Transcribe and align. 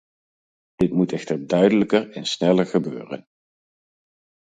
Dit 0.75 0.91
moet 0.91 1.11
echter 1.11 1.47
duidelijker 1.47 2.11
en 2.11 2.25
sneller 2.25 2.65
gebeuren. 2.65 3.27